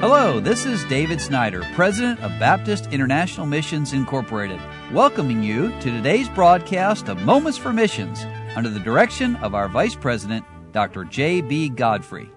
Hello, 0.00 0.38
this 0.38 0.64
is 0.64 0.84
David 0.84 1.20
Snyder, 1.20 1.66
President 1.74 2.20
of 2.20 2.30
Baptist 2.38 2.86
International 2.92 3.46
Missions 3.46 3.92
Incorporated, 3.92 4.60
welcoming 4.92 5.42
you 5.42 5.70
to 5.80 5.90
today's 5.90 6.28
broadcast 6.28 7.08
of 7.08 7.20
Moments 7.22 7.58
for 7.58 7.72
Missions 7.72 8.24
under 8.54 8.68
the 8.68 8.78
direction 8.78 9.34
of 9.36 9.56
our 9.56 9.68
Vice 9.68 9.96
President, 9.96 10.44
Dr. 10.70 11.02
J.B. 11.02 11.70
Godfrey. 11.70 12.30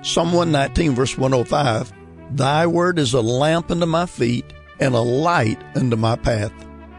Psalm 0.00 0.32
119, 0.32 0.94
verse 0.94 1.18
105 1.18 1.92
Thy 2.34 2.66
word 2.66 2.98
is 2.98 3.12
a 3.12 3.20
lamp 3.20 3.70
unto 3.70 3.84
my 3.84 4.06
feet 4.06 4.50
and 4.80 4.94
a 4.94 5.00
light 5.00 5.62
unto 5.76 5.96
my 5.96 6.16
path. 6.16 6.54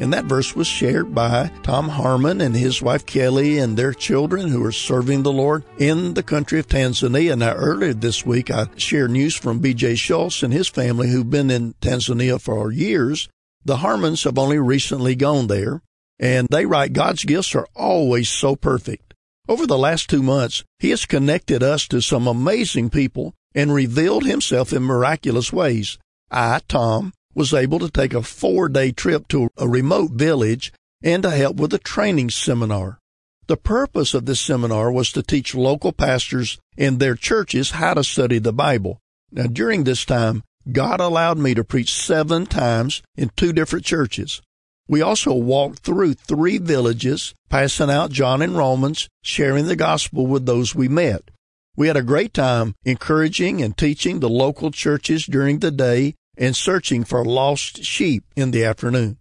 And 0.00 0.14
that 0.14 0.24
verse 0.24 0.56
was 0.56 0.66
shared 0.66 1.14
by 1.14 1.52
Tom 1.62 1.90
Harmon 1.90 2.40
and 2.40 2.56
his 2.56 2.80
wife 2.80 3.04
Kelly 3.04 3.58
and 3.58 3.76
their 3.76 3.92
children 3.92 4.48
who 4.48 4.64
are 4.64 4.72
serving 4.72 5.22
the 5.22 5.32
Lord 5.32 5.62
in 5.78 6.14
the 6.14 6.22
country 6.22 6.58
of 6.58 6.68
Tanzania. 6.68 7.36
Now, 7.36 7.52
earlier 7.52 7.92
this 7.92 8.24
week, 8.24 8.50
I 8.50 8.68
shared 8.76 9.10
news 9.10 9.36
from 9.36 9.58
B.J. 9.58 9.96
Schultz 9.96 10.42
and 10.42 10.54
his 10.54 10.68
family 10.68 11.10
who've 11.10 11.28
been 11.28 11.50
in 11.50 11.74
Tanzania 11.82 12.40
for 12.40 12.72
years. 12.72 13.28
The 13.62 13.76
Harmons 13.76 14.24
have 14.24 14.38
only 14.38 14.58
recently 14.58 15.14
gone 15.14 15.48
there, 15.48 15.82
and 16.18 16.48
they 16.50 16.64
write 16.64 16.94
God's 16.94 17.24
gifts 17.24 17.54
are 17.54 17.68
always 17.76 18.30
so 18.30 18.56
perfect. 18.56 19.12
Over 19.48 19.66
the 19.66 19.76
last 19.76 20.08
two 20.08 20.22
months, 20.22 20.64
He 20.78 20.90
has 20.90 21.04
connected 21.04 21.62
us 21.62 21.86
to 21.88 22.00
some 22.00 22.26
amazing 22.26 22.88
people 22.88 23.34
and 23.54 23.74
revealed 23.74 24.24
Himself 24.24 24.72
in 24.72 24.82
miraculous 24.82 25.52
ways. 25.52 25.98
I, 26.30 26.60
Tom, 26.68 27.12
was 27.40 27.54
able 27.54 27.78
to 27.78 27.90
take 27.90 28.12
a 28.12 28.22
four 28.22 28.68
day 28.68 28.92
trip 28.92 29.26
to 29.26 29.48
a 29.56 29.66
remote 29.66 30.10
village 30.10 30.74
and 31.02 31.22
to 31.22 31.30
help 31.30 31.56
with 31.56 31.72
a 31.72 31.78
training 31.78 32.28
seminar. 32.28 32.98
The 33.46 33.56
purpose 33.56 34.12
of 34.12 34.26
this 34.26 34.42
seminar 34.42 34.92
was 34.92 35.10
to 35.12 35.22
teach 35.22 35.54
local 35.54 35.90
pastors 35.90 36.58
and 36.76 37.00
their 37.00 37.14
churches 37.14 37.70
how 37.70 37.94
to 37.94 38.04
study 38.04 38.38
the 38.38 38.52
Bible. 38.52 38.98
Now, 39.32 39.46
during 39.46 39.84
this 39.84 40.04
time, 40.04 40.42
God 40.70 41.00
allowed 41.00 41.38
me 41.38 41.54
to 41.54 41.64
preach 41.64 41.94
seven 41.94 42.44
times 42.44 43.02
in 43.16 43.30
two 43.36 43.54
different 43.54 43.86
churches. 43.86 44.42
We 44.86 45.00
also 45.00 45.32
walked 45.32 45.78
through 45.78 46.14
three 46.14 46.58
villages, 46.58 47.32
passing 47.48 47.88
out 47.88 48.10
John 48.12 48.42
and 48.42 48.54
Romans, 48.54 49.08
sharing 49.22 49.64
the 49.64 49.76
gospel 49.76 50.26
with 50.26 50.44
those 50.44 50.74
we 50.74 50.88
met. 50.88 51.30
We 51.74 51.86
had 51.86 51.96
a 51.96 52.02
great 52.02 52.34
time 52.34 52.74
encouraging 52.84 53.62
and 53.62 53.74
teaching 53.74 54.20
the 54.20 54.28
local 54.28 54.70
churches 54.70 55.24
during 55.24 55.60
the 55.60 55.70
day 55.70 56.16
and 56.40 56.56
searching 56.56 57.04
for 57.04 57.24
lost 57.24 57.84
sheep 57.84 58.24
in 58.34 58.50
the 58.50 58.64
afternoon. 58.64 59.18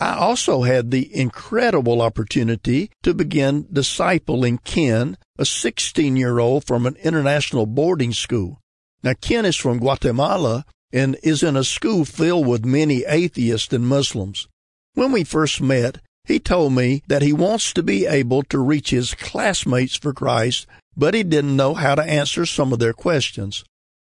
I 0.00 0.14
also 0.14 0.62
had 0.62 0.90
the 0.90 1.14
incredible 1.14 2.00
opportunity 2.00 2.90
to 3.02 3.12
begin 3.12 3.64
discipling 3.64 4.62
Ken, 4.64 5.18
a 5.38 5.44
16 5.44 6.16
year 6.16 6.38
old 6.38 6.64
from 6.64 6.86
an 6.86 6.96
international 7.02 7.66
boarding 7.66 8.12
school. 8.12 8.60
Now, 9.02 9.14
Ken 9.20 9.44
is 9.44 9.56
from 9.56 9.78
Guatemala 9.78 10.64
and 10.92 11.18
is 11.22 11.42
in 11.42 11.56
a 11.56 11.64
school 11.64 12.04
filled 12.04 12.46
with 12.46 12.64
many 12.64 13.04
atheists 13.06 13.72
and 13.72 13.86
Muslims. 13.86 14.48
When 14.94 15.10
we 15.12 15.24
first 15.24 15.60
met, 15.60 15.98
he 16.24 16.38
told 16.38 16.72
me 16.72 17.02
that 17.08 17.22
he 17.22 17.32
wants 17.32 17.72
to 17.72 17.82
be 17.82 18.06
able 18.06 18.42
to 18.44 18.58
reach 18.58 18.90
his 18.90 19.14
classmates 19.14 19.96
for 19.96 20.12
Christ, 20.12 20.66
but 20.96 21.14
he 21.14 21.24
didn't 21.24 21.56
know 21.56 21.74
how 21.74 21.96
to 21.96 22.02
answer 22.02 22.46
some 22.46 22.72
of 22.72 22.78
their 22.78 22.92
questions. 22.92 23.64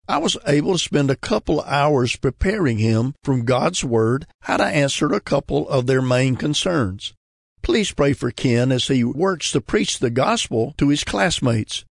I 0.06 0.19
was 0.19 0.36
able 0.47 0.74
to 0.74 0.78
spend 0.78 1.10
a 1.10 1.16
couple 1.16 1.60
of 1.60 1.69
hours 1.69 2.16
preparing 2.16 2.78
him 2.78 3.14
from 3.24 3.44
God's 3.44 3.83
Word 3.83 4.27
how 4.42 4.58
to 4.58 4.64
answer 4.64 5.12
a 5.12 5.20
couple 5.20 5.69
of 5.69 5.86
their 5.86 6.02
main 6.02 6.36
concerns. 6.36 7.14
Please 7.62 7.91
pray 7.92 8.12
for 8.12 8.30
Ken 8.30 8.70
as 8.70 8.88
he 8.88 9.02
works 9.02 9.50
to 9.52 9.61
preach 9.62 9.98
the 9.98 10.11
gospel 10.11 10.74
to 10.77 10.91
his 10.91 11.05
classmates. 11.05 11.84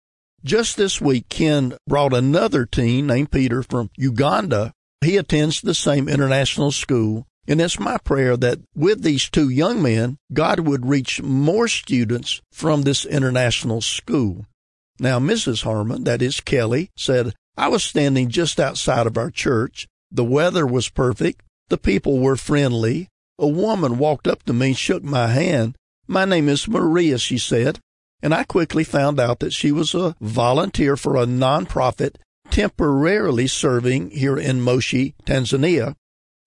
Just 0.45 0.77
this 0.77 1.01
week, 1.01 1.31
Ken 1.31 1.75
brought 1.87 2.13
another 2.13 2.67
teen 2.67 3.07
named 3.07 3.31
Peter 3.31 3.63
from 3.63 3.89
Uganda. 3.97 4.73
He 5.01 5.17
attends 5.17 5.63
the 5.63 5.75
same 5.75 6.09
international 6.09 6.73
school, 6.73 7.27
and 7.49 7.61
it's 7.61 7.81
my 7.81 7.97
prayer 7.97 8.37
that 8.37 8.59
with 8.75 9.03
these 9.03 9.31
two 9.31 9.49
young 9.49 9.81
men, 9.81 10.19
God 10.33 10.61
would 10.61 10.85
reach 10.85 11.23
more 11.23 11.69
students 11.69 12.43
from 12.53 12.83
this 12.83 13.07
international 13.07 13.81
school. 13.81 14.45
Now, 14.99 15.19
Mrs. 15.19 15.63
Harmon, 15.63 16.05
that 16.05 16.21
is 16.21 16.41
Kelly, 16.41 16.91
said, 16.97 17.35
I 17.57 17.69
was 17.69 17.85
standing 17.85 18.29
just 18.29 18.59
outside 18.59 19.07
of 19.07 19.19
our 19.19 19.31
church. 19.31 19.87
The 20.11 20.25
weather 20.25 20.67
was 20.67 20.89
perfect. 20.89 21.43
The 21.69 21.79
people 21.79 22.19
were 22.19 22.37
friendly. 22.37 23.09
A 23.39 23.47
woman 23.47 23.99
walked 23.99 24.27
up 24.27 24.43
to 24.45 24.53
me, 24.53 24.73
shook 24.73 25.03
my 25.03 25.29
hand. 25.29 25.77
My 26.07 26.25
name 26.25 26.49
is 26.49 26.69
Maria, 26.69 27.19
she 27.19 27.39
said, 27.39 27.79
and 28.23 28.35
I 28.35 28.45
quickly 28.45 28.85
found 28.85 29.19
out 29.19 29.41
that 29.41 29.53
she 29.53 29.73
was 29.73 29.95
a 29.95 30.17
volunteer 30.21 30.97
for 30.97 31.17
a 31.17 31.27
nonprofit 31.27 32.17
temporarily 32.51 33.47
serving 33.47 34.11
here 34.11 34.39
in 34.39 34.61
Moshi, 34.61 35.15
Tanzania. 35.25 35.95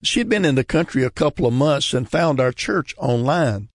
She'd 0.04 0.30
been 0.30 0.46
in 0.46 0.56
the 0.56 0.64
country 0.64 1.04
a 1.04 1.10
couple 1.10 1.48
of 1.48 1.54
months 1.54 1.94
and 1.94 2.10
found 2.10 2.40
our 2.40 2.52
church 2.52 2.94
online. 2.98 3.70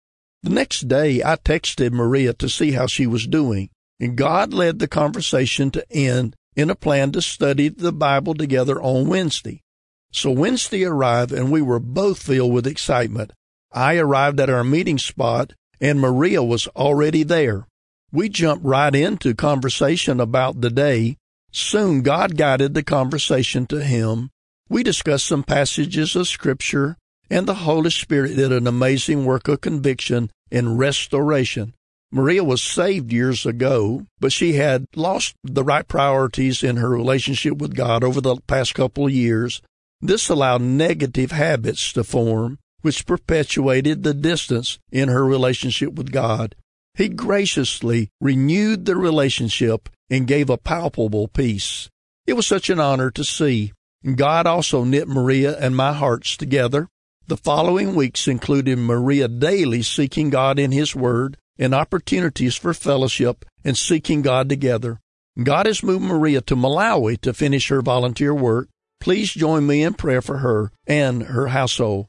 The 0.43 0.51
next 0.51 0.89
day, 0.89 1.23
I 1.23 1.37
texted 1.37 1.93
Maria 1.93 2.35
to 2.35 2.49
see 2.49 2.73
how 2.73 2.87
she 2.87 3.07
was 3.07 3.27
doing, 3.27 3.71
and 3.99 4.17
God 4.17 4.53
led 4.53 4.79
the 4.79 4.89
conversation 4.89 5.71
to 5.71 5.91
end 5.91 6.37
in 6.59 6.71
a 6.71 6.75
plan 6.75 7.13
to 7.13 7.23
study 7.23 7.69
the 7.69 7.93
Bible 7.93 8.35
together 8.35 8.83
on 8.83 9.07
Wednesday. 9.07 9.63
So 10.11 10.33
Wednesday 10.33 10.85
arrived 10.85 11.31
and 11.31 11.53
we 11.53 11.63
were 11.63 11.79
both 11.79 12.21
filled 12.21 12.53
with 12.53 12.67
excitement. 12.67 13.33
I 13.73 13.97
arrived 13.97 14.41
at 14.41 14.51
our 14.51 14.65
meeting 14.65 14.99
spot 14.99 15.53
and 15.81 16.01
Maria 16.01 16.43
was 16.43 16.67
already 16.75 17.23
there. 17.23 17.69
We 18.11 18.29
jumped 18.29 18.65
right 18.65 18.93
into 18.93 19.37
conversation 19.37 20.19
about 20.19 20.61
the 20.61 20.71
day. 20.71 21.17
Soon 21.53 22.03
God 22.03 22.37
guided 22.37 22.75
the 22.75 22.83
conversation 22.83 23.65
to 23.67 23.85
him. 23.85 24.31
We 24.69 24.83
discussed 24.83 25.27
some 25.27 25.45
passages 25.45 26.17
of 26.17 26.27
scripture 26.27 26.97
and 27.31 27.47
the 27.47 27.55
Holy 27.55 27.91
Spirit 27.91 28.35
did 28.35 28.51
an 28.51 28.67
amazing 28.67 29.25
work 29.25 29.47
of 29.47 29.61
conviction 29.61 30.33
and 30.51 30.77
restoration. 30.77 31.75
Maria 32.11 32.43
was 32.43 32.63
saved 32.63 33.13
years 33.13 33.45
ago, 33.45 34.07
but 34.19 34.33
she 34.33 34.55
had 34.55 34.87
lost 34.97 35.35
the 35.43 35.63
right 35.63 35.87
priorities 35.87 36.63
in 36.63 36.77
her 36.77 36.89
relationship 36.89 37.59
with 37.59 37.77
God 37.77 38.03
over 38.03 38.21
the 38.21 38.37
past 38.47 38.75
couple 38.75 39.07
of 39.07 39.13
years. 39.13 39.61
This 40.01 40.29
allowed 40.29 40.63
negative 40.63 41.33
habits 41.33 41.93
to 41.93 42.05
form, 42.05 42.59
which 42.81 43.05
perpetuated 43.05 44.03
the 44.03 44.15
distance 44.15 44.79
in 44.91 45.09
her 45.09 45.25
relationship 45.25 45.95
with 45.95 46.13
God. 46.13 46.55
He 46.95 47.09
graciously 47.09 48.09
renewed 48.21 48.87
the 48.87 48.97
relationship 48.97 49.89
and 50.09 50.27
gave 50.27 50.49
a 50.49 50.57
palpable 50.57 51.29
peace. 51.29 51.91
It 52.27 52.33
was 52.35 52.47
such 52.47 52.71
an 52.71 52.81
honor 52.81 53.11
to 53.11 53.25
see. 53.25 53.73
God 54.15 54.47
also 54.47 54.85
knit 54.85 55.09
Maria 55.09 55.59
and 55.59 55.77
my 55.77 55.93
hearts 55.93 56.37
together. 56.37 56.89
The 57.27 57.37
following 57.37 57.95
weeks 57.95 58.27
included 58.27 58.79
Maria 58.79 59.29
daily 59.29 59.83
seeking 59.83 60.31
God 60.31 60.59
in 60.59 60.73
His 60.73 60.97
Word, 60.97 61.37
and 61.59 61.75
opportunities 61.75 62.55
for 62.55 62.73
fellowship 62.73 63.45
and 63.65 63.77
seeking 63.77 64.23
God 64.23 64.49
together. 64.49 65.01
God 65.43 65.67
has 65.67 65.83
moved 65.83 66.05
Maria 66.05 66.41
to 66.43 66.57
Malawi 66.57 67.21
to 67.21 67.35
finish 67.35 67.69
her 67.69 67.83
volunteer 67.83 68.35
work. 68.35 68.69
Please 69.01 69.33
join 69.33 69.67
me 69.67 69.83
in 69.83 69.95
prayer 69.95 70.23
for 70.23 70.39
her 70.39 70.73
and 70.87 71.23
her 71.25 71.49
household. 71.49 72.07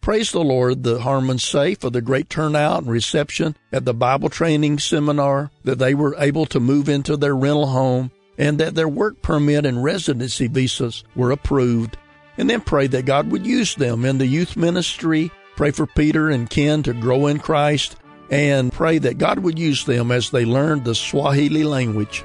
Praise 0.00 0.32
the 0.32 0.40
Lord, 0.40 0.82
the 0.82 1.00
Harmons 1.00 1.44
say, 1.44 1.74
for 1.74 1.90
the 1.90 2.00
great 2.00 2.30
turnout 2.30 2.82
and 2.82 2.90
reception 2.90 3.56
at 3.70 3.84
the 3.84 3.92
Bible 3.92 4.30
training 4.30 4.78
seminar, 4.78 5.50
that 5.64 5.78
they 5.78 5.94
were 5.94 6.16
able 6.18 6.46
to 6.46 6.60
move 6.60 6.88
into 6.88 7.16
their 7.16 7.36
rental 7.36 7.66
home, 7.66 8.10
and 8.38 8.58
that 8.58 8.74
their 8.74 8.88
work 8.88 9.20
permit 9.20 9.66
and 9.66 9.84
residency 9.84 10.46
visas 10.46 11.04
were 11.14 11.30
approved. 11.30 11.98
And 12.38 12.48
then 12.48 12.62
pray 12.62 12.86
that 12.86 13.04
God 13.04 13.30
would 13.30 13.46
use 13.46 13.74
them 13.74 14.06
in 14.06 14.16
the 14.16 14.26
youth 14.26 14.56
ministry. 14.56 15.30
Pray 15.56 15.70
for 15.70 15.86
Peter 15.86 16.30
and 16.30 16.48
Ken 16.48 16.82
to 16.84 16.94
grow 16.94 17.26
in 17.26 17.38
Christ 17.38 17.96
and 18.30 18.72
pray 18.72 18.98
that 18.98 19.18
God 19.18 19.40
would 19.40 19.58
use 19.58 19.84
them 19.84 20.12
as 20.12 20.30
they 20.30 20.44
learn 20.44 20.84
the 20.84 20.94
Swahili 20.94 21.64
language. 21.64 22.24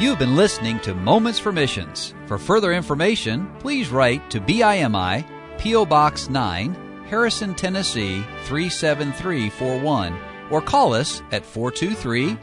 You've 0.00 0.18
been 0.18 0.34
listening 0.36 0.80
to 0.80 0.92
Moments 0.94 1.38
for 1.38 1.52
Missions. 1.52 2.14
For 2.26 2.36
further 2.36 2.72
information, 2.72 3.48
please 3.60 3.90
write 3.90 4.28
to 4.30 4.40
BIMI, 4.40 5.24
P.O. 5.58 5.86
Box 5.86 6.28
9, 6.28 7.04
Harrison, 7.06 7.54
Tennessee 7.54 8.24
37341, 8.44 10.18
or 10.50 10.60
call 10.60 10.94
us 10.94 11.22
at 11.30 11.46
423 11.46 12.36